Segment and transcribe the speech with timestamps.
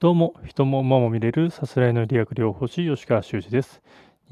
[0.00, 3.82] どうも、人も馬も見れるさすらいの理学療法士、吉川修司です。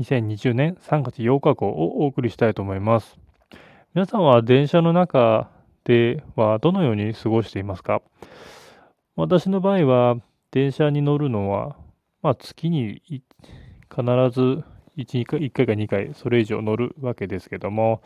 [0.01, 3.19] 2020年3月8日号をお送りしたいと思います。
[3.93, 5.51] 皆さんは電車の中
[5.85, 8.01] ではどのように過ごしていますか？
[9.15, 10.17] 私の場合は、
[10.53, 11.77] 電車に乗るのは、
[12.23, 13.23] まあ、月に必
[14.33, 14.65] ず
[14.97, 18.01] 1, 回1回か2回、それ以上乗るわけですけども、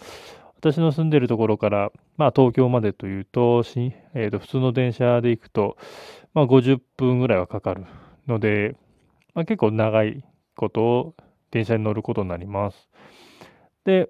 [0.56, 5.76] 私の住んでいるところから、まあ、東京までというと、しえー、と普通の電車で行くと、
[6.34, 7.84] まあ、50分ぐらいはかかる
[8.26, 8.76] ので、
[9.34, 10.24] まあ、結構長い
[10.56, 11.14] ことを
[11.50, 12.88] 電車に乗ることになります。
[13.84, 14.08] で、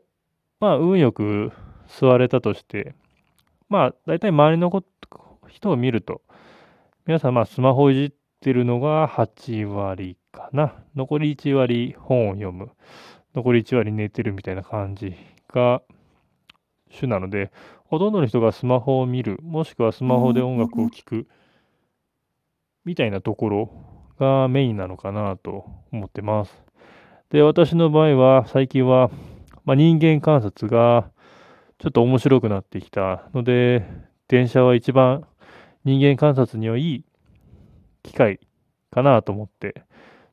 [0.60, 1.52] まあ、運よく
[1.88, 2.94] 座れたとして、
[3.68, 4.70] まあ、大体周りの
[5.48, 6.22] 人を見ると、
[7.06, 10.74] 皆さん、まあ、スマホをいじってるのが8割かな。
[10.94, 12.70] 残り1割本を読む。
[13.34, 15.14] 残り1割寝てるみたいな感じ
[15.48, 15.82] が
[16.90, 17.50] 主なので、
[17.84, 21.26] ほとんどの人がスマホを見る、もしくはスマホで音楽を聴く、
[22.84, 23.70] みたいなところ
[24.18, 26.62] がメインなのかなと思ってます。
[27.30, 29.10] で、私の場合は、最近は、
[29.64, 31.10] まあ、人間観察が
[31.78, 33.86] ちょっと面白くなってきたので、
[34.28, 35.26] 電車は一番
[35.84, 37.04] 人間観察にはいい
[38.02, 38.40] 機会
[38.90, 39.84] かなと思って、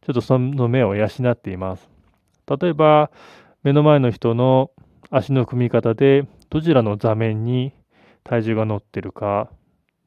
[0.02, 1.90] ちょっとその目を養っています。
[2.60, 3.12] 例えば、
[3.64, 4.72] 目の前の人の
[5.12, 7.74] 足の組み方で、どちらの座面に
[8.24, 9.50] 体重が乗ってるか、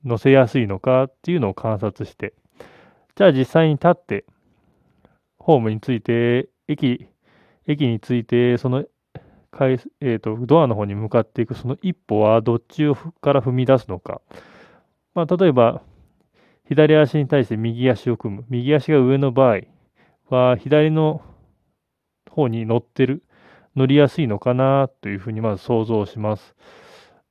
[0.05, 2.35] 乗せやすいのかっていうのを観察して、
[3.15, 4.25] じゃあ実際に立って、
[5.39, 7.09] ホームについて、駅、
[7.67, 8.85] 駅について、その、
[10.01, 12.85] えーと、ドアの方に向かっていくその一歩はどっち
[13.21, 14.23] から踏み出すのか。
[15.15, 15.83] まあ、例えば、
[16.69, 18.45] 左足に対して右足を組む。
[18.49, 19.61] 右足が上の場合
[20.31, 21.23] は、左の
[22.31, 23.23] 方に乗ってる。
[23.75, 26.55] 乗りやすいのかなというふうにまず想像します。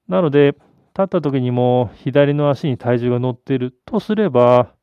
[0.08, 0.56] なので、
[0.94, 4.74] 立った時にも左の足に体重が乗っているとすれば、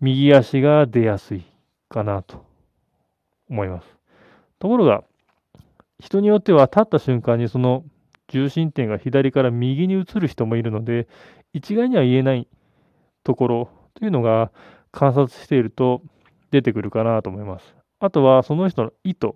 [0.00, 1.44] 右足が出やすい
[1.88, 2.44] かなと
[3.48, 3.86] 思います。
[4.58, 5.04] ところが、
[6.00, 7.84] 人によっては立った瞬間にその
[8.28, 11.06] 重心点が左から右に移る人もいるので、
[11.52, 12.48] 一概には言えない
[13.22, 14.50] ところというのが
[14.90, 16.02] 観察していると
[16.50, 17.74] 出てくるかなと思います。
[18.00, 19.34] あとはその人の意図。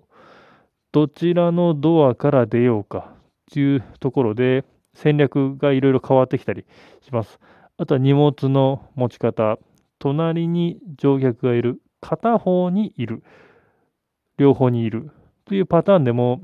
[0.91, 3.13] どちらのドアから出ようか
[3.51, 4.63] というところで
[4.95, 6.65] 戦略がいろいろ変わってきたり
[7.01, 7.39] します。
[7.77, 9.59] あとは荷物の持ち方、
[9.99, 13.23] 隣に乗客がいる、片方にいる、
[14.37, 15.11] 両方にいる
[15.45, 16.41] というパターンでも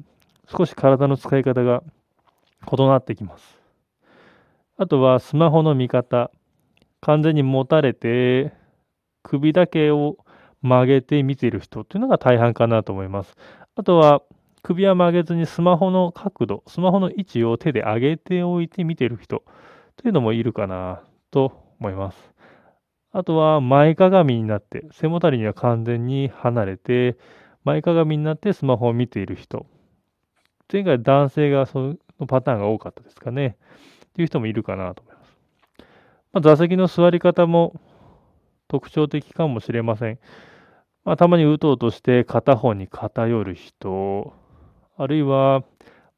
[0.47, 1.83] 少し体の使い方が
[2.71, 3.59] 異なってきます。
[4.77, 6.31] あとはスマホの見方、
[7.01, 8.53] 完全に持たれて
[9.23, 10.17] 首だけを
[10.61, 13.35] 曲げて見ている人というのが大半かなと思います。
[13.75, 14.21] あとは
[14.63, 19.43] 首は曲げずにスマホの角度、スマホの位置を手で上げておいて見てる人
[19.97, 21.01] というのもいるかな
[21.31, 22.17] と思います。
[23.11, 27.17] あとは前かがみになって、背もたれには完全に離れて、
[27.63, 29.65] 前かがみになってスマホを見ている人。
[30.71, 33.57] 前回男性がそのパターンが多かったですかね。
[34.05, 35.37] っていう人もいるかなと思います。
[36.33, 37.79] まあ、座席の座り方も
[38.67, 40.19] 特徴的かもしれません。
[41.03, 44.33] まあ、たまにうとうとして片方に偏る人、
[45.01, 45.63] あるいは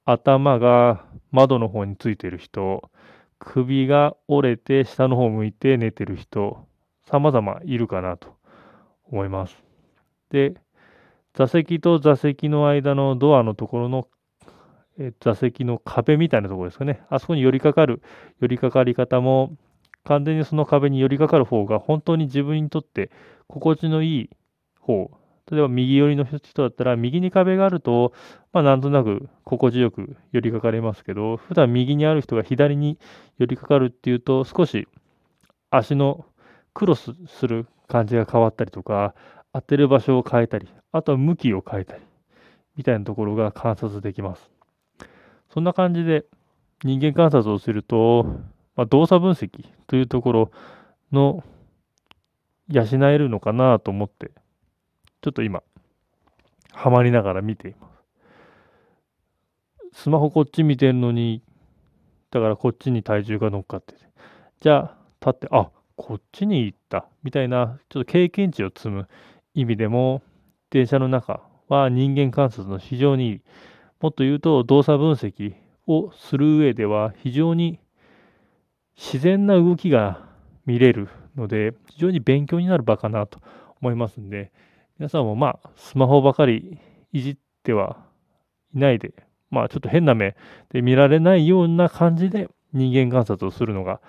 [0.03, 2.91] 頭が窓の方についてる人、
[3.39, 6.67] 首が折れて下の方向いて寝てる人、
[7.09, 8.35] 様々いるかなと
[9.09, 9.55] 思います。
[10.31, 10.55] で、
[11.33, 14.09] 座席と座席の間のドアのところの
[15.21, 17.03] 座席の壁みたいなところですかね。
[17.09, 18.01] あそこに寄りかかる、
[18.41, 19.55] 寄りかかり方も
[20.03, 23.11] 完全にその壁に寄りかかる方が本当に自分にとって
[23.47, 24.29] 心地のいい
[24.81, 25.09] 方
[25.51, 28.13] 例えば右寄りの人だったら、右に壁があると、
[28.53, 32.97] まあなんとなく心地よく寄りかかれますけど、普段右にある人が左に
[33.37, 34.87] 寄りかかるっていうと、少し
[35.69, 36.25] 足の
[36.73, 39.15] クロスする感じが変わったりとか、
[39.53, 42.01] 当てる場所を変えたり、あとは向きを変えたり、
[42.77, 44.49] みたいなところが観察できます。
[45.53, 46.25] そんな感じで
[46.83, 48.23] 人間観察をすると、
[48.75, 49.49] まあ、動作分析
[49.87, 50.51] というところ
[51.11, 51.43] の
[52.69, 54.31] 養えるのかなと思って
[55.23, 55.63] ちょっと今、
[56.73, 57.87] ハマりながら見ていま
[59.93, 60.03] す。
[60.03, 61.41] スマホこっち見てるのに、
[62.29, 64.01] だからこっちに体重が乗っかってて。
[64.59, 67.05] じゃあ、立って、あこっちに行った。
[67.23, 69.07] みたいな、ちょっと経験値を積む
[69.53, 70.21] 意味でも、
[70.71, 71.39] 電車の中
[71.69, 73.41] は人間観察の非常にいい。
[74.01, 75.53] もっと言うと、動作分析
[75.87, 77.79] をする上では、非常に
[78.97, 80.27] 自然な動きが
[80.65, 83.39] 見れるので、非常に勉強になる場かなと
[83.79, 84.51] 思いますんで、
[84.99, 86.77] 皆さんもまあ、スマホばかり
[87.11, 87.97] いじっては
[88.73, 89.13] いないで、
[89.49, 90.35] まあ、ちょっと変な目
[90.71, 94.01] で見られないような感じで人間観察をするのが、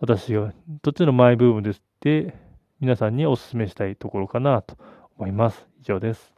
[0.00, 0.52] 私が
[0.82, 2.34] とってのマイブームですって、
[2.80, 4.76] 皆さんにお勧めしたいところかなと
[5.16, 5.66] 思います。
[5.80, 6.35] 以上です。